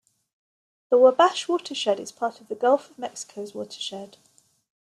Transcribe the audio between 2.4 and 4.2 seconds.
of the Gulf of Mexico's watershed.